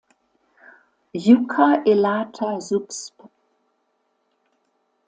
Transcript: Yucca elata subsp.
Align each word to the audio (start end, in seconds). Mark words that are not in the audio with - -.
Yucca 1.25 1.67
elata 1.91 2.49
subsp. 2.67 3.15